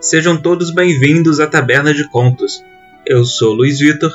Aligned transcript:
Sejam 0.00 0.36
todos 0.36 0.72
bem-vindos 0.72 1.38
à 1.38 1.46
Taberna 1.46 1.94
de 1.94 2.08
Contos. 2.08 2.64
Eu 3.06 3.24
sou 3.24 3.52
Luiz 3.52 3.78
Vitor 3.78 4.12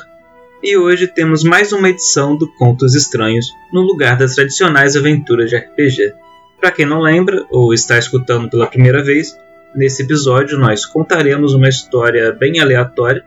e 0.62 0.76
hoje 0.76 1.06
temos 1.06 1.42
mais 1.42 1.72
uma 1.72 1.88
edição 1.88 2.36
do 2.36 2.46
Contos 2.54 2.94
Estranhos 2.94 3.50
no 3.72 3.80
lugar 3.80 4.18
das 4.18 4.34
tradicionais 4.34 4.96
aventuras 4.96 5.48
de 5.48 5.56
RPG. 5.56 6.14
Para 6.60 6.72
quem 6.72 6.84
não 6.84 7.00
lembra 7.00 7.46
ou 7.50 7.72
está 7.72 7.98
escutando 7.98 8.50
pela 8.50 8.66
primeira 8.66 9.02
vez, 9.02 9.38
nesse 9.74 10.02
episódio 10.02 10.58
nós 10.58 10.84
contaremos 10.84 11.54
uma 11.54 11.68
história 11.68 12.32
bem 12.32 12.60
aleatória. 12.60 13.24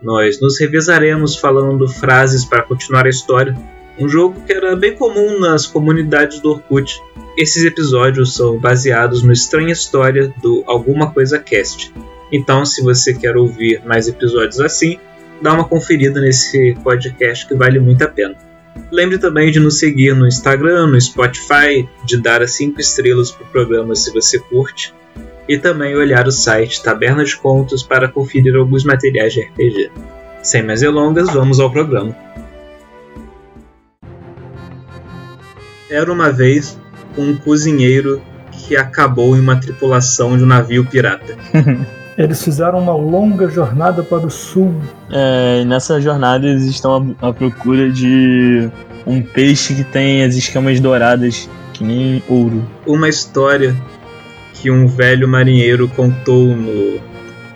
Nós 0.00 0.40
nos 0.40 0.60
revezaremos 0.60 1.36
falando 1.36 1.88
frases 1.88 2.44
para 2.44 2.62
continuar 2.62 3.06
a 3.06 3.10
história, 3.10 3.54
um 3.98 4.08
jogo 4.08 4.40
que 4.46 4.52
era 4.52 4.76
bem 4.76 4.94
comum 4.94 5.40
nas 5.40 5.66
comunidades 5.66 6.40
do 6.40 6.50
Orkut. 6.50 7.00
Esses 7.36 7.66
episódios 7.66 8.34
são 8.34 8.58
baseados 8.58 9.22
no 9.22 9.30
Estranha 9.30 9.70
História 9.70 10.32
do 10.40 10.64
Alguma 10.66 11.12
Coisa 11.12 11.38
Cast. 11.38 11.92
Então, 12.32 12.64
se 12.64 12.82
você 12.82 13.12
quer 13.12 13.36
ouvir 13.36 13.82
mais 13.84 14.08
episódios 14.08 14.58
assim, 14.58 14.98
dá 15.42 15.52
uma 15.52 15.68
conferida 15.68 16.18
nesse 16.18 16.74
podcast 16.82 17.46
que 17.46 17.54
vale 17.54 17.78
muito 17.78 18.00
a 18.02 18.08
pena. 18.08 18.34
Lembre 18.90 19.18
também 19.18 19.50
de 19.50 19.60
nos 19.60 19.78
seguir 19.78 20.16
no 20.16 20.26
Instagram, 20.26 20.86
no 20.86 20.98
Spotify, 20.98 21.86
de 22.06 22.16
dar 22.16 22.40
as 22.40 22.52
5 22.52 22.80
estrelas 22.80 23.30
para 23.30 23.44
o 23.44 23.50
programa 23.50 23.94
se 23.94 24.10
você 24.14 24.38
curte, 24.38 24.94
e 25.46 25.58
também 25.58 25.94
olhar 25.94 26.26
o 26.26 26.32
site 26.32 26.82
Taberna 26.82 27.22
de 27.22 27.36
Contos 27.36 27.82
para 27.82 28.08
conferir 28.08 28.56
alguns 28.56 28.82
materiais 28.82 29.34
de 29.34 29.42
RPG. 29.42 29.90
Sem 30.42 30.62
mais 30.62 30.80
delongas, 30.80 31.30
vamos 31.30 31.60
ao 31.60 31.70
programa. 31.70 32.16
Era 35.90 36.10
uma 36.10 36.32
vez 36.32 36.78
um 37.16 37.36
cozinheiro 37.36 38.20
que 38.50 38.76
acabou 38.76 39.36
em 39.36 39.40
uma 39.40 39.56
tripulação 39.56 40.36
de 40.36 40.44
um 40.44 40.46
navio 40.46 40.84
pirata. 40.84 41.36
Eles 42.16 42.42
fizeram 42.42 42.78
uma 42.78 42.94
longa 42.96 43.46
jornada 43.48 44.02
para 44.02 44.26
o 44.26 44.30
sul. 44.30 44.74
É, 45.10 45.64
nessa 45.66 46.00
jornada 46.00 46.46
eles 46.46 46.64
estão 46.64 47.14
à, 47.20 47.28
à 47.28 47.32
procura 47.32 47.90
de 47.90 48.70
um 49.06 49.20
peixe 49.20 49.74
que 49.74 49.84
tem 49.84 50.24
as 50.24 50.34
escamas 50.34 50.80
douradas, 50.80 51.46
que 51.74 51.84
nem 51.84 52.22
ouro. 52.26 52.64
Uma 52.86 53.10
história 53.10 53.76
que 54.54 54.70
um 54.70 54.86
velho 54.86 55.28
marinheiro 55.28 55.88
contou 55.88 56.56
no, 56.56 56.98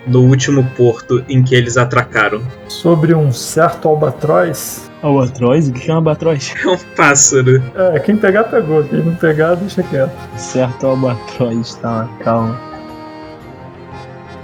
no 0.05 0.21
último 0.21 0.63
porto 0.77 1.23
em 1.27 1.41
que 1.41 1.55
eles 1.55 1.75
atracaram. 1.75 2.41
Sobre 2.67 3.15
um 3.15 3.31
certo 3.31 3.87
albatroz. 3.87 4.90
Albatroz? 5.01 5.69
O 5.69 5.73
que 5.73 5.89
é 5.89 5.93
um 5.93 5.97
albatroz? 5.97 6.53
É 6.63 6.67
um 6.67 6.77
pássaro. 6.95 7.61
É, 7.75 7.99
quem 7.99 8.15
pegar, 8.15 8.45
pegou. 8.45 8.83
Quem 8.83 9.03
não 9.03 9.15
pegar, 9.15 9.55
deixa 9.55 9.81
quieto. 9.83 10.13
Certo 10.37 10.87
albatroz, 10.87 11.75
tá, 11.75 12.07
calma 12.23 12.71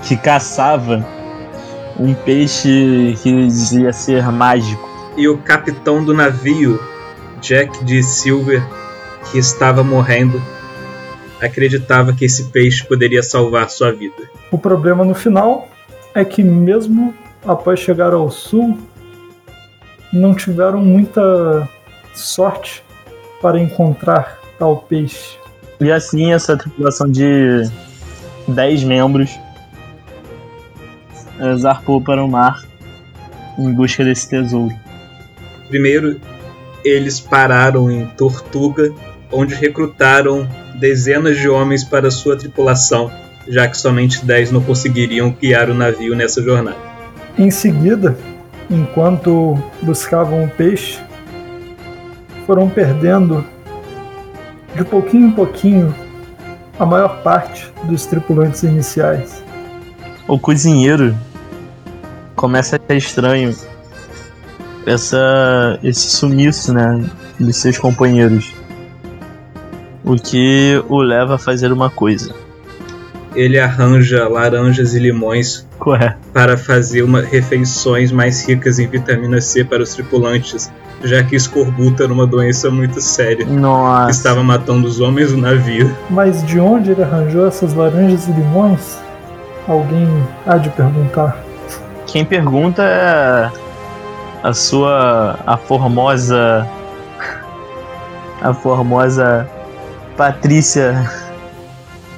que 0.08 0.16
caçava 0.16 1.06
um 2.00 2.14
peixe 2.14 3.18
que 3.22 3.48
dizia 3.48 3.92
ser 3.92 4.24
mágico. 4.32 4.88
E 5.18 5.28
o 5.28 5.38
capitão 5.38 6.04
do 6.04 6.14
navio, 6.14 6.80
Jack 7.42 7.84
de 7.84 8.02
Silver, 8.02 8.64
que 9.30 9.38
estava 9.38 9.84
morrendo, 9.84 10.42
acreditava 11.42 12.14
que 12.14 12.24
esse 12.24 12.46
peixe 12.46 12.86
poderia 12.86 13.22
salvar 13.22 13.70
sua 13.70 13.92
vida. 13.92 14.30
O 14.52 14.58
problema 14.58 15.04
no 15.04 15.14
final 15.14 15.68
é 16.14 16.24
que, 16.24 16.42
mesmo 16.42 17.14
após 17.46 17.80
chegar 17.80 18.14
ao 18.14 18.30
sul, 18.32 18.78
não 20.12 20.34
tiveram 20.34 20.80
muita 20.82 21.68
sorte 22.14 22.84
para 23.42 23.60
encontrar 23.60 24.40
tal 24.58 24.78
peixe. 24.78 25.38
E 25.80 25.92
assim, 25.92 26.34
essa 26.34 26.58
tripulação 26.58 27.10
de 27.10 27.70
10 28.48 28.84
membros 28.84 29.38
zarpou 31.58 32.02
para 32.02 32.24
o 32.24 32.28
mar 32.28 32.64
em 33.58 33.72
busca 33.72 34.04
desse 34.04 34.28
tesouro. 34.30 34.74
Primeiro, 35.68 36.20
eles 36.84 37.20
pararam 37.20 37.92
em 37.92 38.06
Tortuga, 38.06 38.92
onde 39.32 39.54
recrutaram 39.54 40.48
dezenas 40.80 41.38
de 41.38 41.50
homens 41.50 41.84
para 41.84 42.10
sua 42.10 42.38
tripulação, 42.38 43.12
já 43.48 43.68
que 43.68 43.78
somente 43.78 44.26
dez 44.26 44.52
não 44.52 44.62
conseguiriam 44.62 45.32
guiar 45.32 45.70
o 45.70 45.74
navio 45.74 46.16
nessa 46.16 46.42
jornada. 46.42 46.78
Em 47.38 47.52
seguida, 47.52 48.18
enquanto 48.70 49.58
buscavam 49.82 50.46
o 50.46 50.50
peixe, 50.50 51.00
foram 52.46 52.70
perdendo 52.70 53.46
de 54.76 54.84
pouquinho 54.84 55.28
em 55.28 55.32
pouquinho 55.32 55.96
a 56.80 56.86
maior 56.86 57.22
parte 57.24 57.72
dos 57.84 58.06
tripulantes 58.06 58.64
iniciais. 58.64 59.44
O 60.28 60.38
cozinheiro 60.38 61.16
começa 62.36 62.76
a 62.76 62.80
ser 62.80 62.98
estranho 62.98 63.56
essa, 64.86 65.80
esse 65.84 66.10
sumiço, 66.10 66.74
né, 66.74 67.10
dos 67.40 67.58
seus 67.58 67.78
companheiros. 67.78 68.54
O 70.04 70.16
que 70.16 70.82
o 70.88 71.02
leva 71.02 71.36
a 71.36 71.38
fazer 71.38 71.72
uma 71.74 71.90
coisa. 71.90 72.34
Ele 73.38 73.60
arranja 73.60 74.28
laranjas 74.28 74.96
e 74.96 75.00
limões 75.00 75.68
Correto. 75.78 76.18
para 76.34 76.58
fazer 76.58 77.04
uma, 77.04 77.22
refeições 77.22 78.12
mais 78.12 78.44
ricas 78.44 78.80
em 78.80 78.88
vitamina 78.88 79.40
C 79.40 79.64
para 79.64 79.84
os 79.84 79.94
tripulantes, 79.94 80.72
já 81.04 81.24
que 81.24 81.36
escorbuto 81.36 82.02
era 82.02 82.12
uma 82.12 82.26
doença 82.26 82.72
muito 82.72 83.00
séria 83.00 83.46
Nossa. 83.46 84.06
que 84.06 84.12
estava 84.12 84.42
matando 84.42 84.88
os 84.88 85.00
homens 85.00 85.32
do 85.32 85.38
navio. 85.38 85.96
Mas 86.10 86.44
de 86.48 86.60
onde 86.60 86.90
ele 86.90 87.04
arranjou 87.04 87.48
essas 87.48 87.76
laranjas 87.76 88.28
e 88.28 88.32
limões? 88.32 88.98
Alguém 89.68 90.08
há 90.44 90.58
de 90.58 90.72
perguntar. 90.72 91.38
Quem 92.08 92.26
pergunta 92.26 92.82
é 92.82 93.52
a 94.42 94.52
sua 94.52 95.38
a 95.46 95.58
formosa 95.58 96.68
a 98.42 98.52
formosa 98.52 99.48
Patrícia 100.16 101.27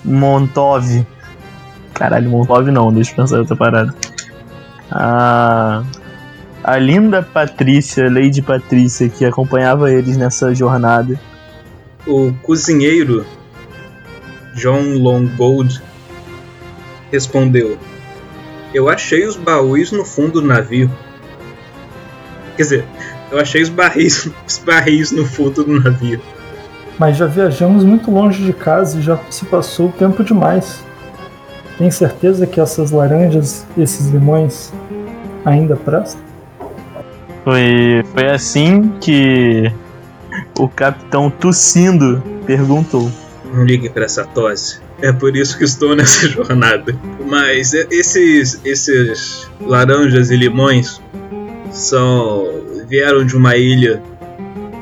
Montov. 0.04 1.06
Caralho, 1.94 2.30
Montov 2.30 2.70
não, 2.72 2.92
deixa 2.94 3.12
eu 3.12 3.16
pensar 3.16 3.40
outra 3.40 3.56
parada. 3.56 3.96
A, 4.92 5.84
a 6.64 6.78
linda 6.78 7.22
Patrícia, 7.22 8.10
Lady 8.10 8.42
Patrícia, 8.42 9.10
que 9.10 9.26
acompanhava 9.26 9.92
eles 9.92 10.18
nessa 10.18 10.54
jornada. 10.54 11.20
O 12.08 12.34
cozinheiro 12.42 13.26
John 14.56 14.98
Longgold 14.98 15.82
respondeu: 17.12 17.78
Eu 18.74 18.90
achei 18.90 19.26
os 19.26 19.36
baús 19.36 19.92
no 19.92 20.04
fundo 20.04 20.42
do 20.42 20.48
navio. 20.48 20.92
Quer 22.56 22.64
dizer, 22.64 22.86
eu 23.32 23.40
achei 23.40 23.62
os 23.62 23.70
barris, 23.70 24.30
os 24.48 24.58
barris 24.58 25.12
no 25.12 25.26
fundo 25.26 25.64
do 25.64 25.80
navio. 25.80 26.22
Mas 27.00 27.16
já 27.16 27.26
viajamos 27.26 27.86
muito 27.86 28.12
longe 28.12 28.44
de 28.44 28.52
casa 28.52 29.00
e 29.00 29.02
já 29.02 29.18
se 29.30 29.46
passou 29.46 29.88
o 29.88 29.92
tempo 29.92 30.22
demais. 30.22 30.84
Tem 31.78 31.90
certeza 31.90 32.46
que 32.46 32.60
essas 32.60 32.92
laranjas, 32.92 33.66
esses 33.78 34.10
limões, 34.10 34.74
ainda 35.46 35.78
prestam? 35.78 36.22
Foi, 37.46 38.04
foi 38.14 38.30
assim 38.30 38.90
que 39.00 39.72
o 40.60 40.68
capitão 40.68 41.30
tossindo 41.30 42.22
perguntou. 42.46 43.10
Não 43.54 43.64
ligue 43.64 43.90
para 43.90 44.04
essa 44.04 44.26
tosse. 44.26 44.82
É 45.02 45.14
por 45.14 45.38
isso 45.38 45.58
que 45.58 45.64
estou 45.64 45.96
nessa 45.96 46.28
jornada. 46.28 46.94
Mas 47.26 47.74
esses, 47.74 48.60
esses 48.66 49.50
laranjas 49.62 50.32
e 50.32 50.36
limões 50.36 51.02
são 51.72 52.46
vieram 52.90 53.26
de 53.26 53.38
uma 53.38 53.56
ilha 53.56 54.02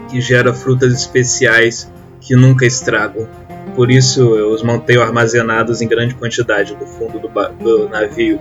que 0.09 0.19
gera 0.19 0.51
frutas 0.53 0.93
especiais 0.93 1.91
que 2.19 2.35
nunca 2.35 2.65
estragam. 2.65 3.27
Por 3.75 3.91
isso 3.91 4.35
eu 4.35 4.51
os 4.51 4.63
mantenho 4.63 5.01
armazenados 5.01 5.81
em 5.81 5.87
grande 5.87 6.15
quantidade 6.15 6.75
no 6.79 6.85
fundo 6.87 7.19
do, 7.19 7.27
do 7.27 7.89
navio. 7.89 8.39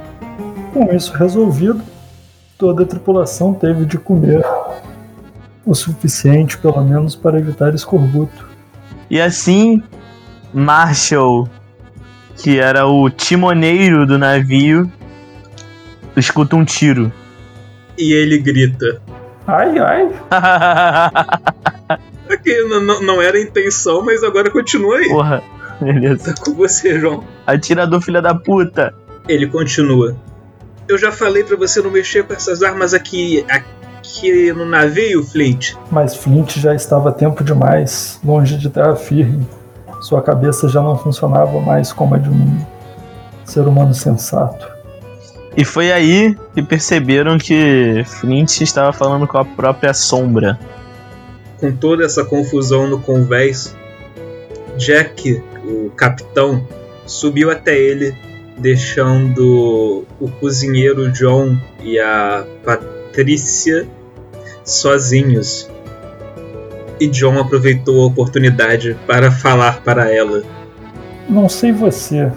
Com 0.73 0.95
isso 0.95 1.13
resolvido, 1.13 1.83
toda 2.59 2.83
a 2.83 2.87
tripulação 2.87 3.53
teve 3.53 3.85
de 3.85 3.99
comer 3.99 4.43
o 5.65 5.75
suficiente, 5.75 6.57
pelo 6.57 6.83
menos, 6.85 7.17
para 7.17 7.39
evitar 7.39 7.75
escorbuto. 7.75 8.49
E 9.11 9.21
assim, 9.21 9.83
Marshall, 10.55 11.49
que 12.37 12.59
era 12.59 12.87
o 12.87 13.11
timoneiro 13.11 14.07
do 14.07 14.17
navio, 14.17 14.91
escuta 16.17 16.57
um 16.57 16.65
tiro. 16.65 17.13
E 17.99 18.13
ele 18.13 18.39
grita: 18.39 19.01
Ai, 19.47 19.79
ai! 19.79 20.11
Aqui 22.31 22.63
não, 22.65 23.01
não 23.01 23.23
era 23.23 23.37
a 23.39 23.41
intenção, 23.41 24.05
mas 24.05 24.23
agora 24.23 24.51
continua 24.51 24.99
aí. 24.99 25.09
Porra, 25.09 25.43
beleza. 25.81 26.35
Tá 26.35 26.45
com 26.45 26.55
você, 26.55 26.99
João. 26.99 27.25
Atirador, 27.47 28.01
filha 28.01 28.21
da 28.21 28.35
puta. 28.35 28.95
Ele 29.29 29.47
continua. 29.47 30.17
Eu 30.89 30.97
já 30.97 31.11
falei 31.11 31.43
para 31.43 31.57
você 31.57 31.83
não 31.83 31.91
mexer 31.91 32.25
com 32.25 32.33
essas 32.33 32.63
armas 32.63 32.95
aqui, 32.95 33.45
aqui 33.49 34.53
no 34.53 34.65
navio, 34.65 35.25
Flint. 35.25 35.75
Mas 35.91 36.15
Flint 36.15 36.59
já 36.59 36.75
estava 36.75 37.11
tempo 37.11 37.43
demais 37.43 38.21
longe 38.25 38.57
de 38.57 38.71
terra 38.71 38.95
firme. 38.95 39.47
Sua 40.01 40.23
cabeça 40.23 40.69
já 40.69 40.81
não 40.81 40.97
funcionava 40.97 41.61
mais 41.61 41.93
como 41.93 42.15
a 42.15 42.19
de 42.19 42.29
um 42.29 42.59
ser 43.45 43.67
humano 43.67 43.93
sensato. 43.95 44.77
E 45.57 45.65
foi 45.65 45.91
aí 45.91 46.37
que 46.55 46.63
perceberam 46.63 47.39
que 47.39 48.05
Flint 48.07 48.61
estava 48.61 48.93
falando 48.93 49.27
com 49.27 49.39
a 49.39 49.45
própria 49.45 49.95
sombra. 49.95 50.59
Com 51.59 51.73
toda 51.73 52.05
essa 52.05 52.25
confusão 52.25 52.87
no 52.87 53.01
convés, 53.01 53.75
Jack, 54.77 55.43
o 55.65 55.91
capitão, 55.91 56.67
subiu 57.07 57.51
até 57.51 57.79
ele, 57.79 58.15
deixando 58.59 60.05
o 60.21 60.29
cozinheiro 60.41 61.11
John 61.13 61.57
e 61.83 61.99
a 61.99 62.45
Patrícia 62.65 63.87
sozinhos. 64.65 65.71
E 66.99 67.07
John 67.07 67.39
aproveitou 67.39 68.03
a 68.03 68.07
oportunidade 68.07 68.97
para 69.07 69.31
falar 69.31 69.83
para 69.83 70.13
ela. 70.13 70.43
Não 71.29 71.49
sei 71.49 71.73
você, 71.73 72.31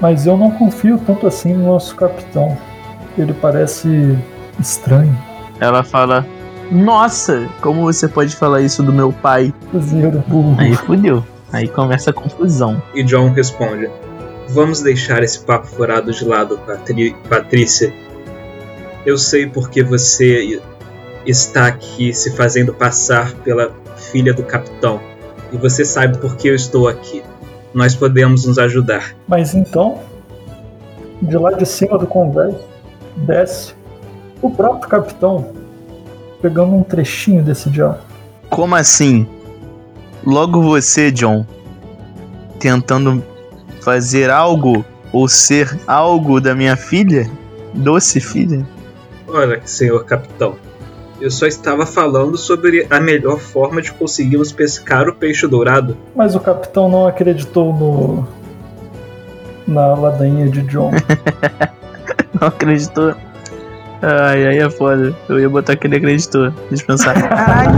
mas 0.00 0.26
eu 0.26 0.36
não 0.36 0.50
confio 0.50 1.00
tanto 1.06 1.26
assim 1.26 1.52
no 1.52 1.66
nosso 1.66 1.94
capitão. 1.94 2.56
Ele 3.16 3.32
parece 3.32 3.88
estranho. 4.58 5.16
Ela 5.60 5.84
fala: 5.84 6.26
Nossa, 6.74 7.48
como 7.60 7.82
você 7.82 8.08
pode 8.08 8.34
falar 8.34 8.60
isso 8.60 8.82
do 8.82 8.92
meu 8.92 9.12
pai? 9.12 9.54
Cozinheiro 9.70 10.24
burro. 10.26 10.56
Aí 10.58 10.74
fudeu. 10.74 11.24
Aí 11.52 11.68
começa 11.68 12.10
a 12.10 12.12
confusão. 12.12 12.82
E 12.92 13.04
John 13.04 13.30
responde: 13.30 13.88
Vamos 14.48 14.82
deixar 14.82 15.22
esse 15.22 15.38
papo 15.38 15.68
furado 15.68 16.10
de 16.12 16.24
lado, 16.24 16.58
Patri 16.66 17.14
Patrícia. 17.28 17.94
Eu 19.06 19.16
sei 19.16 19.46
porque 19.46 19.84
você 19.84 20.60
está 21.24 21.68
aqui 21.68 22.12
se 22.12 22.34
fazendo 22.34 22.74
passar 22.74 23.32
pela 23.34 23.70
filha 23.96 24.34
do 24.34 24.42
capitão. 24.42 25.00
E 25.52 25.56
você 25.56 25.84
sabe 25.84 26.18
por 26.18 26.34
que 26.34 26.48
eu 26.48 26.56
estou 26.56 26.88
aqui. 26.88 27.22
Nós 27.72 27.94
podemos 27.94 28.46
nos 28.46 28.58
ajudar. 28.58 29.14
Mas 29.28 29.54
então, 29.54 30.00
de 31.22 31.36
lá 31.38 31.52
de 31.52 31.66
cima 31.66 31.96
do 31.96 32.06
convés, 32.08 32.56
desce 33.16 33.74
o 34.42 34.50
próprio 34.50 34.88
capitão, 34.88 35.52
pegando 36.44 36.74
um 36.74 36.82
trechinho 36.82 37.42
desse 37.42 37.70
diário. 37.70 38.02
Como 38.50 38.74
assim? 38.74 39.26
Logo 40.22 40.60
você, 40.60 41.10
John, 41.10 41.46
tentando 42.60 43.24
fazer 43.80 44.28
algo 44.28 44.84
ou 45.10 45.26
ser 45.26 45.80
algo 45.86 46.42
da 46.42 46.54
minha 46.54 46.76
filha? 46.76 47.30
Doce 47.72 48.20
filha? 48.20 48.66
Ora, 49.26 49.62
senhor 49.64 50.04
capitão, 50.04 50.56
eu 51.18 51.30
só 51.30 51.46
estava 51.46 51.86
falando 51.86 52.36
sobre 52.36 52.86
a 52.90 53.00
melhor 53.00 53.38
forma 53.38 53.80
de 53.80 53.90
conseguirmos 53.90 54.52
pescar 54.52 55.08
o 55.08 55.14
peixe 55.14 55.46
dourado. 55.46 55.96
Mas 56.14 56.34
o 56.34 56.40
capitão 56.40 56.90
não 56.90 57.06
acreditou 57.06 57.72
no. 57.72 58.28
na 59.66 59.94
ladainha 59.94 60.50
de 60.50 60.60
John. 60.64 60.90
Não 62.38 62.48
acreditou. 62.48 63.14
Ai, 64.06 64.46
aí 64.46 64.58
é 64.58 64.68
foda. 64.70 65.14
Eu 65.28 65.40
ia 65.40 65.48
botar 65.48 65.76
que 65.76 65.86
ele 65.86 65.96
acreditou. 65.96 66.50
Deixa 66.68 66.82
eu 66.82 66.86
pensar. 66.88 67.14
Caralho! 67.28 67.72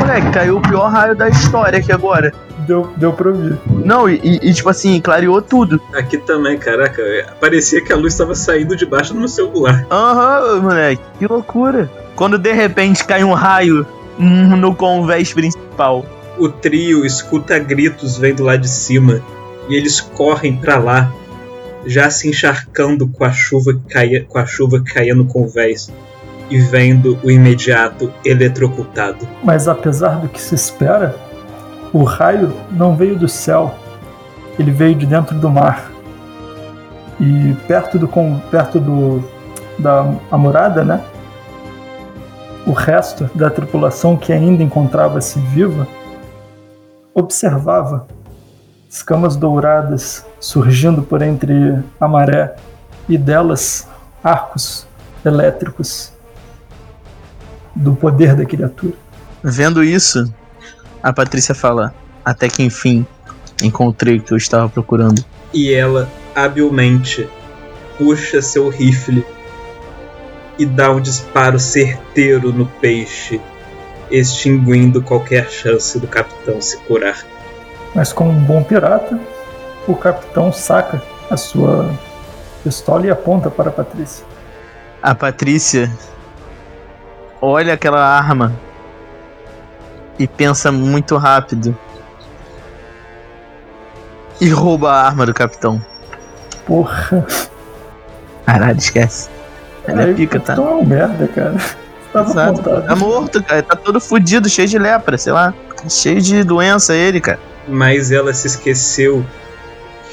Moleque, 0.00 0.30
caiu 0.30 0.56
o 0.56 0.62
pior 0.62 0.88
raio 0.90 1.14
da 1.14 1.28
história 1.28 1.78
aqui 1.78 1.92
agora. 1.92 2.32
deu, 2.66 2.90
deu 2.96 3.12
pra 3.12 3.28
ouvir. 3.28 3.58
Não, 3.84 4.08
e, 4.08 4.40
e, 4.42 4.54
tipo 4.54 4.68
assim, 4.68 5.00
clareou 5.00 5.42
tudo. 5.42 5.80
Aqui 5.94 6.18
também, 6.18 6.58
caraca, 6.58 7.02
parecia 7.40 7.82
que 7.82 7.92
a 7.92 7.96
luz 7.96 8.14
estava 8.14 8.34
saindo 8.34 8.74
debaixo 8.76 9.12
do 9.12 9.18
meu 9.18 9.28
celular. 9.28 9.86
Aham, 9.90 10.60
moleque, 10.60 11.02
que 11.18 11.26
loucura. 11.26 11.90
Quando 12.14 12.38
de 12.38 12.52
repente 12.52 13.04
cai 13.04 13.22
um 13.22 13.32
raio 13.34 13.86
no 14.18 14.74
convés 14.74 15.32
principal. 15.32 16.06
O 16.38 16.48
trio 16.48 17.04
escuta 17.04 17.58
gritos 17.58 18.16
vindo 18.18 18.42
lá 18.44 18.56
de 18.56 18.68
cima 18.68 19.20
e 19.68 19.74
eles 19.74 20.00
correm 20.00 20.56
para 20.56 20.78
lá, 20.78 21.12
já 21.86 22.10
se 22.10 22.28
encharcando 22.28 23.08
com 23.08 23.24
a 23.24 23.32
chuva 23.32 23.72
que 23.72 23.94
caía, 23.94 24.24
com 24.24 24.38
a 24.38 24.44
chuva 24.44 24.82
que 24.82 25.14
no 25.14 25.26
convés 25.26 25.90
e 26.50 26.58
vendo 26.58 27.18
o 27.22 27.30
imediato 27.30 28.12
eletrocutado. 28.24 29.26
Mas 29.42 29.68
apesar 29.68 30.20
do 30.20 30.28
que 30.28 30.40
se 30.40 30.54
espera, 30.54 31.14
o 31.92 32.02
raio 32.02 32.52
não 32.70 32.96
veio 32.96 33.16
do 33.16 33.28
céu, 33.28 33.74
ele 34.58 34.70
veio 34.70 34.94
de 34.94 35.06
dentro 35.06 35.38
do 35.38 35.50
mar. 35.50 35.90
E 37.18 37.54
perto 37.66 37.98
do 37.98 38.08
perto 38.50 38.78
do 38.78 39.24
da 39.78 40.02
morada, 40.32 40.84
né? 40.84 41.02
O 42.66 42.72
resto 42.72 43.30
da 43.34 43.48
tripulação 43.48 44.16
que 44.16 44.32
ainda 44.32 44.62
encontrava-se 44.62 45.38
viva 45.38 45.86
observava 47.14 48.06
escamas 48.88 49.36
douradas 49.36 50.26
surgindo 50.46 51.02
por 51.02 51.22
entre 51.22 51.82
a 52.00 52.06
maré 52.06 52.54
e 53.08 53.18
delas 53.18 53.88
arcos 54.22 54.86
elétricos 55.24 56.12
do 57.74 57.96
poder 57.96 58.36
da 58.36 58.44
criatura. 58.44 58.94
Vendo 59.42 59.82
isso, 59.82 60.32
a 61.02 61.12
Patrícia 61.12 61.52
fala: 61.52 61.92
Até 62.24 62.48
que 62.48 62.62
enfim 62.62 63.04
encontrei 63.60 64.18
o 64.18 64.22
que 64.22 64.32
eu 64.32 64.36
estava 64.36 64.68
procurando. 64.68 65.24
E 65.52 65.72
ela 65.74 66.08
habilmente 66.32 67.28
puxa 67.98 68.40
seu 68.40 68.68
rifle 68.68 69.26
e 70.56 70.64
dá 70.64 70.92
um 70.92 71.00
disparo 71.00 71.58
certeiro 71.58 72.52
no 72.52 72.66
peixe, 72.66 73.40
extinguindo 74.12 75.02
qualquer 75.02 75.50
chance 75.50 75.98
do 75.98 76.06
capitão 76.06 76.60
se 76.60 76.76
curar. 76.78 77.18
Mas 77.92 78.12
como 78.12 78.30
um 78.30 78.44
bom 78.44 78.62
pirata, 78.62 79.18
o 79.86 79.94
capitão 79.96 80.52
saca 80.52 81.02
a 81.30 81.36
sua 81.36 81.90
pistola 82.62 83.06
e 83.06 83.10
aponta 83.10 83.50
para 83.50 83.68
a 83.70 83.72
Patrícia. 83.72 84.24
A 85.02 85.14
Patrícia 85.14 85.90
olha 87.40 87.74
aquela 87.74 88.04
arma 88.04 88.52
e 90.18 90.26
pensa 90.26 90.72
muito 90.72 91.16
rápido. 91.16 91.76
E 94.40 94.48
rouba 94.48 94.92
a 94.92 95.06
arma 95.06 95.24
do 95.24 95.32
capitão. 95.32 95.80
Porra, 96.66 97.24
Caralho, 98.44 98.78
esquece. 98.78 99.28
Ela 99.86 100.02
aí 100.02 100.10
é 100.10 100.14
pica, 100.14 100.38
tá? 100.40 100.54
capitão 100.54 100.68
é 100.68 100.82
um 100.82 100.84
merda, 100.84 101.28
cara. 101.28 101.56
Tava 102.12 102.30
Exato. 102.30 102.60
apontado. 102.60 102.86
Tá 102.86 102.96
morto, 102.96 103.42
cara. 103.42 103.62
Tá 103.62 103.76
todo 103.76 104.00
fudido, 104.00 104.48
cheio 104.48 104.68
de 104.68 104.78
lepra, 104.78 105.18
sei 105.18 105.32
lá. 105.32 105.52
Cheio 105.88 106.20
de 106.20 106.42
doença 106.44 106.94
ele, 106.94 107.20
cara. 107.20 107.38
Mas 107.68 108.10
ela 108.10 108.32
se 108.32 108.46
esqueceu 108.46 109.24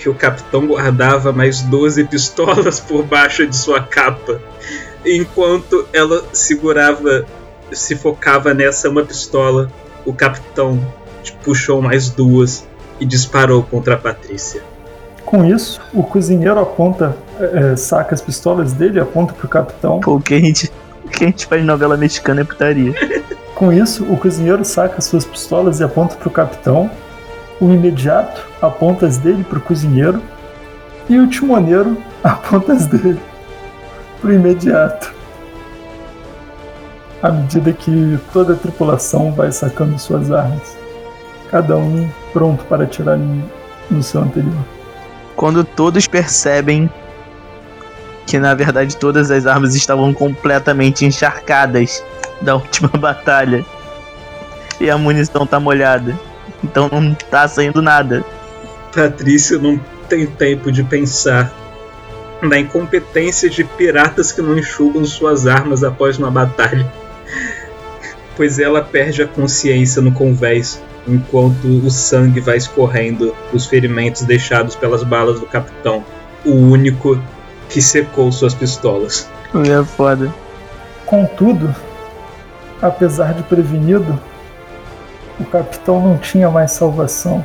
que 0.04 0.10
o 0.10 0.14
capitão 0.14 0.68
guardava 0.68 1.32
mais 1.32 1.62
12 1.62 2.04
pistolas 2.04 2.78
por 2.82 3.04
baixo 3.06 3.48
de 3.48 3.56
sua 3.56 3.82
capa. 3.82 4.42
Enquanto 5.06 5.88
ela 5.94 6.26
segurava, 6.34 7.26
se 7.72 7.96
focava 7.96 8.54
nessa 8.54 8.90
uma 8.90 9.04
pistola, 9.04 9.72
o 10.06 10.14
capitão 10.14 10.78
puxou 11.46 11.82
mais 11.82 12.10
duas 12.10 12.68
e 13.00 13.06
disparou 13.06 13.64
contra 13.64 13.94
a 13.94 13.98
Patrícia. 13.98 14.62
Com 15.26 15.46
isso, 15.46 15.80
o 15.94 16.04
cozinheiro 16.04 16.60
aponta, 16.60 17.16
é, 17.40 17.78
saca 17.78 18.14
as 18.14 18.22
pistolas 18.22 18.74
dele, 18.74 19.00
aponta 19.00 19.34
pro 19.34 19.48
capitão. 19.48 20.02
Pô, 20.02 20.16
o 20.16 20.22
que 20.22 20.34
a 20.34 20.40
gente, 20.40 20.70
o 21.06 21.08
que 21.08 21.24
a 21.24 21.28
gente 21.28 21.46
faz 21.46 21.62
em 21.62 21.66
novela 21.66 21.96
mexicana 21.96 22.42
é 22.42 22.44
putaria. 22.44 22.94
Com 23.56 23.72
isso, 23.72 24.04
o 24.04 24.18
cozinheiro 24.18 24.66
saca 24.66 25.00
suas 25.00 25.24
pistolas 25.24 25.80
e 25.80 25.84
aponta 25.84 26.18
pro 26.18 26.30
capitão. 26.30 26.92
O 27.60 27.72
imediato 27.72 28.46
aponta 28.62 29.06
as 29.06 29.18
dele 29.18 29.44
pro 29.44 29.62
cozinheiro. 29.62 30.22
E 31.10 31.18
o 31.20 31.28
timoneiro 31.28 31.98
aponta 32.24 32.74
as 32.74 32.88
dele 32.88 33.20
pro 34.22 34.34
imediato. 34.34 35.14
À 37.22 37.32
medida 37.32 37.72
que 37.72 38.20
toda 38.34 38.54
a 38.54 38.58
tripulação 38.58 39.32
vai 39.32 39.52
sacando 39.52 39.98
suas 39.98 40.32
armas, 40.32 40.78
cada 41.50 41.78
um 41.78 42.10
pronto 42.34 42.66
para 42.66 42.84
atirar 42.84 43.18
no 43.90 44.04
seu 44.04 44.22
anterior. 44.22 44.66
Quando 45.36 45.64
todos 45.64 46.08
percebem 46.08 46.90
que 48.26 48.40
na 48.40 48.54
verdade 48.54 48.98
todas 48.98 49.32
as 49.32 49.46
armas 49.46 49.76
estavam 49.76 50.14
completamente 50.14 51.06
encharcadas 51.06 52.04
da 52.42 52.56
última 52.56 52.90
batalha 52.98 53.66
e 54.80 54.90
a 54.90 54.98
munição 54.98 55.46
tá 55.46 55.60
molhada. 55.60 56.18
Então 56.64 56.90
não 56.90 57.14
tá 57.14 57.48
saindo 57.48 57.82
nada. 57.82 58.24
Patrícia 58.94 59.58
não 59.58 59.80
tem 60.08 60.26
tempo 60.26 60.72
de 60.72 60.84
pensar 60.84 61.52
na 62.42 62.60
incompetência 62.60 63.50
de 63.50 63.64
piratas 63.64 64.32
que 64.32 64.42
não 64.42 64.58
enxugam 64.58 65.04
suas 65.06 65.48
armas 65.48 65.84
após 65.84 66.18
uma 66.18 66.30
batalha. 66.30 66.92
Pois 68.36 68.60
ela 68.60 68.82
perde 68.82 69.22
a 69.22 69.28
consciência 69.28 70.02
no 70.02 70.12
convés 70.12 70.82
enquanto 71.08 71.66
o 71.66 71.90
sangue 71.90 72.40
vai 72.40 72.58
escorrendo 72.58 73.36
dos 73.52 73.66
ferimentos 73.66 74.24
deixados 74.24 74.76
pelas 74.76 75.04
balas 75.04 75.40
do 75.40 75.46
capitão, 75.46 76.04
o 76.46 76.52
único 76.52 77.22
que 77.70 77.82
secou 77.82 78.32
suas 78.32 78.54
pistolas. 78.54 79.30
É 79.54 79.84
foda. 79.84 80.34
Contudo, 81.06 81.74
apesar 82.82 83.34
de 83.34 83.44
prevenido, 83.44 84.20
o 85.40 85.46
capitão 85.46 86.02
não 86.02 86.18
tinha 86.18 86.50
mais 86.50 86.72
salvação. 86.72 87.44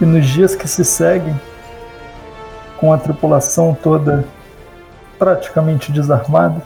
E 0.00 0.04
nos 0.04 0.26
dias 0.26 0.54
que 0.54 0.66
se 0.66 0.84
seguem, 0.84 1.38
com 2.76 2.92
a 2.92 2.98
tripulação 2.98 3.76
toda 3.80 4.24
praticamente 5.18 5.92
desarmada, 5.92 6.60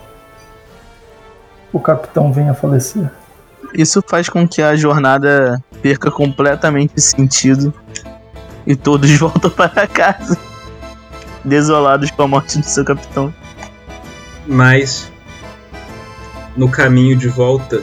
o 1.72 1.78
capitão 1.78 2.32
vem 2.32 2.48
a 2.48 2.54
falecer. 2.54 3.10
Isso 3.74 4.02
faz 4.08 4.28
com 4.28 4.48
que 4.48 4.62
a 4.62 4.74
jornada 4.76 5.62
perca 5.82 6.10
completamente 6.10 6.98
sentido 7.00 7.74
e 8.66 8.74
todos 8.74 9.10
voltam 9.18 9.50
para 9.50 9.86
casa, 9.86 10.38
desolados 11.44 12.10
com 12.10 12.22
a 12.22 12.28
morte 12.28 12.58
de 12.58 12.70
seu 12.70 12.84
capitão. 12.84 13.32
Mas 14.46 15.12
no 16.56 16.70
caminho 16.70 17.16
de 17.16 17.28
volta, 17.28 17.82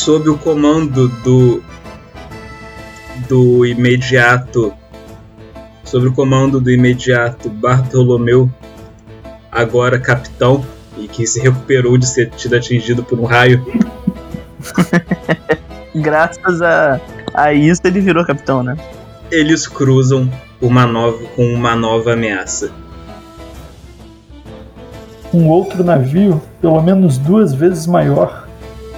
sob 0.00 0.30
o 0.30 0.38
comando 0.38 1.08
do 1.22 1.62
do 3.28 3.66
imediato 3.66 4.72
sob 5.84 6.06
o 6.06 6.12
comando 6.12 6.58
do 6.58 6.70
imediato 6.70 7.50
Bartolomeu, 7.50 8.50
agora 9.52 9.98
capitão, 9.98 10.64
e 10.96 11.06
que 11.06 11.26
se 11.26 11.38
recuperou 11.38 11.98
de 11.98 12.12
ter 12.14 12.32
sido 12.36 12.56
atingido 12.56 13.02
por 13.02 13.20
um 13.20 13.24
raio. 13.24 13.62
Graças 15.94 16.62
a, 16.62 16.98
a 17.34 17.52
isso 17.52 17.82
ele 17.84 18.00
virou 18.00 18.24
capitão, 18.24 18.62
né? 18.62 18.76
Eles 19.30 19.66
cruzam 19.66 20.30
uma 20.62 20.86
nova, 20.86 21.18
com 21.36 21.52
uma 21.52 21.76
nova 21.76 22.14
ameaça. 22.14 22.70
Um 25.34 25.46
outro 25.48 25.84
navio, 25.84 26.40
pelo 26.60 26.80
menos 26.80 27.18
duas 27.18 27.52
vezes 27.52 27.86
maior, 27.86 28.48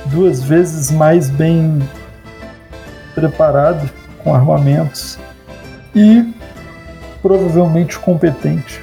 duas 0.07 0.43
vezes 0.43 0.91
mais 0.91 1.31
bem 1.31 1.81
preparado, 3.15 3.89
com 4.23 4.35
armamentos, 4.35 5.19
e 5.95 6.33
provavelmente 7.21 7.99
competente. 7.99 8.81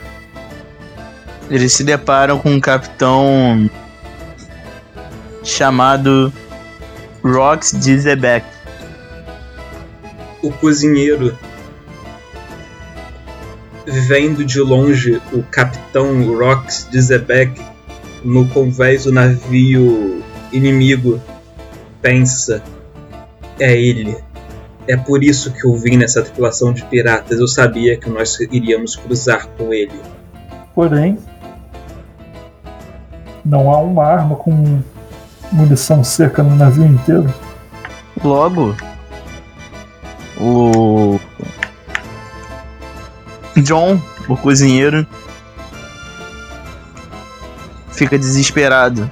Eles 1.50 1.74
se 1.74 1.84
deparam 1.84 2.40
com 2.40 2.52
um 2.52 2.60
capitão 2.60 3.70
chamado 5.44 6.32
Rox 7.24 7.72
Dizebek. 7.72 8.46
O 10.42 10.52
cozinheiro, 10.52 11.38
vendo 14.08 14.46
de 14.46 14.60
longe 14.60 15.22
o 15.34 15.44
capitão 15.44 16.38
Rox 16.38 16.88
Dizebek 16.92 17.60
no 18.24 18.48
convés 18.50 19.06
do 19.06 19.12
navio 19.12 20.24
inimigo, 20.51 21.22
pensa: 22.01 22.62
é 23.60 23.75
ele. 23.75 24.18
É 24.88 24.98
por 24.98 25.24
isso 25.24 25.51
que 25.53 25.65
eu 25.65 25.75
vim 25.75 25.98
nessa 25.98 26.22
tripulação 26.22 26.74
de 26.74 26.84
piratas. 26.86 27.39
Eu 27.39 27.48
sabia 27.48 27.98
que 27.98 28.10
nós 28.10 28.39
iríamos 28.39 28.96
cruzar 28.96 29.48
com 29.50 29.72
ele. 29.72 30.00
Porém, 30.74 31.18
não 33.46 33.72
há 33.72 33.77
uma 33.79 34.03
arma 34.03 34.36
com 34.36 34.82
munição 35.51 36.03
seca 36.03 36.41
no 36.41 36.56
navio 36.56 36.86
inteiro. 36.86 37.32
Logo, 38.24 38.75
o 40.39 41.20
John, 43.58 44.01
o 44.27 44.38
cozinheiro, 44.38 45.06
fica 47.91 48.18
desesperado, 48.18 49.10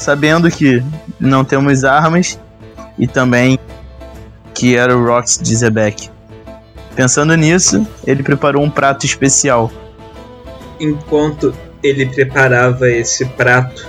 sabendo 0.00 0.50
que 0.50 0.82
não 1.18 1.44
temos 1.44 1.84
armas 1.84 2.38
e 2.98 3.06
também 3.06 3.58
que 4.54 4.74
era 4.74 4.96
o 4.96 5.04
Rox 5.04 5.38
de 5.40 5.54
Zebek. 5.54 6.08
Pensando 6.96 7.36
nisso, 7.36 7.86
ele 8.06 8.22
preparou 8.22 8.64
um 8.64 8.70
prato 8.70 9.04
especial. 9.04 9.70
Enquanto 10.80 11.54
ele 11.82 12.06
preparava 12.06 12.90
esse 12.90 13.26
prato, 13.26 13.86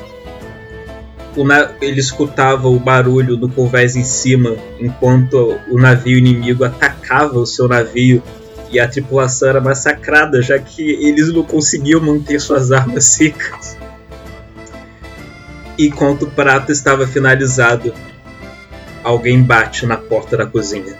ele 1.81 1.99
escutava 1.99 2.67
o 2.67 2.77
barulho 2.77 3.37
do 3.37 3.47
convés 3.47 3.95
em 3.95 4.03
cima, 4.03 4.55
enquanto 4.79 5.57
o 5.69 5.79
navio 5.79 6.17
inimigo 6.17 6.65
atacava 6.65 7.39
o 7.39 7.45
seu 7.45 7.69
navio 7.69 8.21
e 8.69 8.79
a 8.79 8.87
tripulação 8.87 9.47
era 9.47 9.61
massacrada, 9.61 10.41
já 10.41 10.59
que 10.59 10.81
eles 10.81 11.33
não 11.33 11.43
conseguiam 11.43 12.01
manter 12.01 12.39
suas 12.39 12.71
armas 12.71 13.05
secas. 13.15 13.80
Enquanto 15.83 16.25
o 16.25 16.29
prato 16.29 16.71
estava 16.71 17.07
finalizado, 17.07 17.91
alguém 19.03 19.41
bate 19.41 19.83
na 19.87 19.97
porta 19.97 20.37
da 20.37 20.45
cozinha. 20.45 20.95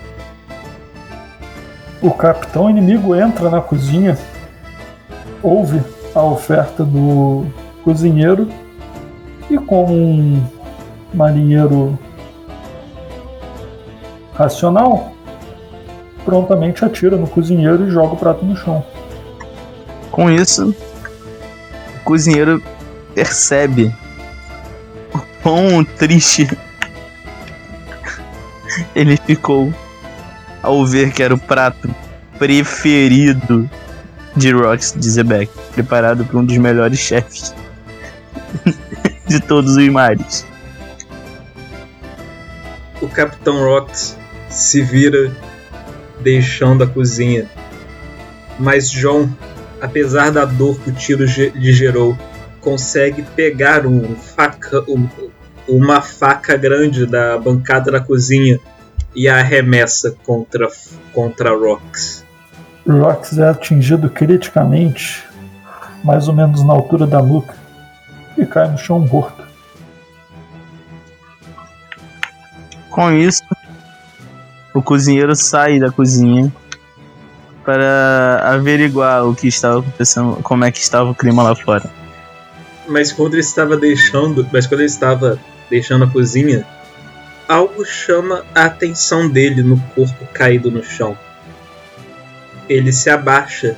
O 2.02 2.10
capitão 2.10 2.68
inimigo 2.68 3.14
entra 3.14 3.48
na 3.48 3.62
cozinha, 3.62 4.18
ouve 5.44 5.84
a 6.16 6.24
oferta 6.24 6.84
do 6.84 7.46
cozinheiro 7.84 8.50
e, 9.52 9.58
como 9.60 9.94
um 9.94 10.44
marinheiro 11.14 11.96
racional, 14.34 15.14
prontamente 16.26 16.84
atira 16.84 17.18
no 17.18 17.28
cozinheiro 17.28 17.88
e 17.88 17.92
joga 17.92 18.16
o 18.16 18.18
prato 18.18 18.44
no 18.44 18.58
chão. 18.58 18.84
Com 20.10 20.28
isso, 20.28 20.76
o 21.98 22.04
cozinheiro 22.04 22.64
percebe 23.14 23.96
quão 25.42 25.84
triste 25.84 26.48
ele 28.96 29.18
ficou 29.18 29.74
ao 30.62 30.86
ver 30.86 31.12
que 31.12 31.24
era 31.24 31.34
o 31.34 31.40
prato 31.40 31.94
preferido 32.38 33.70
de 34.36 34.52
Rox 34.52 34.94
de 34.98 35.10
Zebek, 35.10 35.52
preparado 35.74 36.24
por 36.26 36.38
um 36.38 36.46
dos 36.46 36.58
melhores 36.58 37.00
chefes 37.00 37.54
de 39.28 39.40
todos 39.40 39.76
os 39.76 39.90
mares. 39.90 40.46
O 43.02 43.08
Capitão 43.08 43.60
Rox 43.64 44.18
se 44.50 44.82
vira 44.82 45.32
deixando 46.20 46.84
a 46.84 46.88
cozinha. 46.88 47.50
Mas 48.60 48.90
John, 48.90 49.30
apesar 49.82 50.32
da 50.32 50.46
dor 50.46 50.80
que 50.80 50.92
o 50.92 50.94
tiro 50.94 51.26
lhe 51.26 51.74
gerou, 51.74 52.18
consegue 52.62 53.24
pegar 53.24 53.86
um 53.86 54.16
faca, 54.16 54.84
um, 54.88 55.10
uma 55.68 56.02
faca 56.02 56.56
grande 56.56 57.06
da 57.06 57.38
bancada 57.38 57.92
da 57.92 58.00
cozinha 58.00 58.60
e 59.16 59.28
a 59.28 59.40
arremessa 59.40 60.16
contra, 60.24 60.70
contra 61.14 61.52
Rox. 61.52 62.24
Rox 62.88 63.38
é 63.38 63.50
atingido 63.50 64.10
criticamente, 64.10 65.24
mais 66.04 66.28
ou 66.28 66.34
menos 66.34 66.64
na 66.64 66.74
altura 66.74 67.06
da 67.06 67.22
nuca, 67.22 67.56
e 68.38 68.46
cai 68.46 68.70
no 68.70 68.78
chão 68.78 69.00
morto. 69.00 69.44
Com 72.90 73.12
isso, 73.12 73.44
o 74.74 74.82
cozinheiro 74.82 75.36
sai 75.36 75.80
da 75.80 75.92
cozinha 75.92 76.52
para 77.64 78.42
averiguar 78.44 79.26
o 79.26 79.36
que 79.36 79.48
estava 79.48 79.80
acontecendo, 79.80 80.38
como 80.42 80.66
é 80.66 80.72
que 80.72 80.80
estava 80.80 81.10
o 81.10 81.16
clima 81.16 81.44
lá 81.44 81.56
fora. 81.56 82.01
Mas 82.88 83.12
quando 83.12 83.34
ele 83.34 83.42
estava 83.42 83.78
deixando, 83.78 84.48
mas 84.52 84.68
quando 84.68 84.82
ele 84.82 84.90
estava 84.90 85.40
deixando 85.70 86.04
a 86.04 86.08
cozinha, 86.08 86.66
algo 87.48 87.86
chama 87.86 88.46
a 88.56 88.66
atenção 88.66 89.30
dele 89.30 89.62
no 89.62 89.80
corpo 89.96 90.26
caído 90.34 90.72
no 90.72 90.84
chão. 90.84 91.18
Ele 92.68 92.92
se 92.92 93.10
abaixa. 93.10 93.78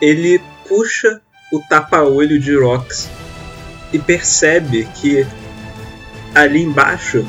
Ele 0.00 0.40
puxa 0.68 1.20
o 1.52 1.60
tapa-olho 1.68 2.38
de 2.38 2.56
Rox 2.56 3.08
e 3.92 3.98
percebe 3.98 4.86
que 4.94 5.26
ali 6.34 6.62
embaixo 6.62 7.26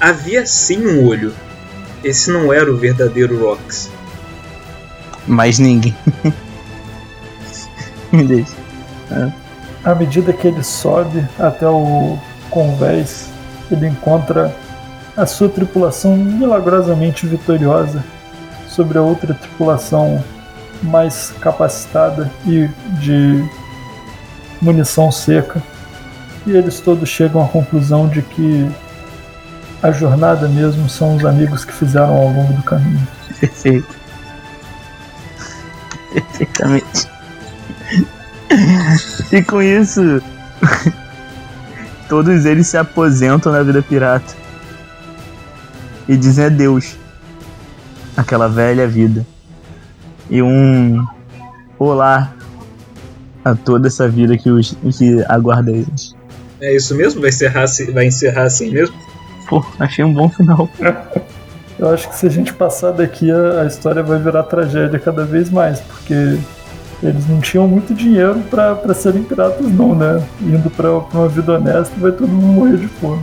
havia 0.00 0.46
sim 0.46 0.86
um 0.86 1.06
olho. 1.06 1.34
Esse 2.02 2.30
não 2.30 2.52
era 2.52 2.72
o 2.72 2.76
verdadeiro 2.76 3.38
Rox. 3.38 3.90
Mais 5.26 5.58
ninguém. 5.58 5.96
Me 8.12 8.22
deixa. 8.22 8.65
É 9.10 9.46
à 9.86 9.94
medida 9.94 10.32
que 10.32 10.48
ele 10.48 10.64
sobe 10.64 11.24
até 11.38 11.66
o 11.68 12.18
convés, 12.50 13.30
ele 13.70 13.86
encontra 13.86 14.52
a 15.16 15.24
sua 15.24 15.48
tripulação 15.48 16.16
milagrosamente 16.16 17.24
vitoriosa 17.24 18.04
sobre 18.68 18.98
a 18.98 19.02
outra 19.02 19.32
tripulação 19.32 20.22
mais 20.82 21.32
capacitada 21.40 22.28
e 22.44 22.68
de 22.98 23.48
munição 24.60 25.12
seca. 25.12 25.62
E 26.44 26.50
eles 26.50 26.80
todos 26.80 27.08
chegam 27.08 27.44
à 27.44 27.48
conclusão 27.48 28.08
de 28.08 28.22
que 28.22 28.68
a 29.80 29.92
jornada 29.92 30.48
mesmo 30.48 30.90
são 30.90 31.14
os 31.14 31.24
amigos 31.24 31.64
que 31.64 31.72
fizeram 31.72 32.16
ao 32.16 32.28
longo 32.28 32.52
do 32.52 32.62
caminho. 32.64 33.06
Perfeito. 33.38 33.94
Perfeitamente. 36.12 37.15
E 39.32 39.42
com 39.42 39.60
isso, 39.62 40.00
todos 42.08 42.44
eles 42.44 42.66
se 42.68 42.76
aposentam 42.76 43.52
na 43.52 43.62
vida 43.62 43.82
pirata. 43.82 44.34
e 46.08 46.16
dizem 46.16 46.44
adeus 46.46 46.96
àquela 48.16 48.48
velha 48.48 48.86
vida. 48.86 49.26
E 50.30 50.40
um 50.42 51.04
olá 51.78 52.32
a 53.44 53.54
toda 53.54 53.88
essa 53.88 54.08
vida 54.08 54.36
que, 54.36 54.50
os, 54.50 54.76
que 54.96 55.24
aguarda 55.28 55.70
eles. 55.70 56.14
É 56.60 56.74
isso 56.74 56.94
mesmo? 56.96 57.20
Vai 57.20 57.30
encerrar, 57.30 57.62
assim- 57.64 57.92
vai 57.92 58.06
encerrar 58.06 58.44
assim 58.44 58.70
mesmo? 58.70 58.96
Pô, 59.48 59.64
achei 59.78 60.04
um 60.04 60.12
bom 60.12 60.28
final. 60.28 60.68
Eu 61.78 61.90
acho 61.90 62.08
que 62.08 62.16
se 62.16 62.26
a 62.26 62.30
gente 62.30 62.52
passar 62.54 62.90
daqui, 62.92 63.30
a, 63.30 63.62
a 63.62 63.66
história 63.66 64.02
vai 64.02 64.18
virar 64.18 64.42
tragédia 64.44 64.98
cada 64.98 65.24
vez 65.24 65.50
mais, 65.50 65.78
porque 65.80 66.38
eles 67.02 67.28
não 67.28 67.40
tinham 67.40 67.68
muito 67.68 67.94
dinheiro 67.94 68.40
pra 68.50 68.94
serem 68.94 69.22
piratas, 69.22 69.66
não, 69.70 69.94
né? 69.94 70.22
Indo 70.40 70.70
pra 70.70 70.90
uma 70.92 71.28
vida 71.28 71.52
honesta, 71.54 71.94
vai 71.98 72.12
todo 72.12 72.28
mundo 72.28 72.46
morrer 72.46 72.76
de 72.78 72.88
fome. 72.88 73.22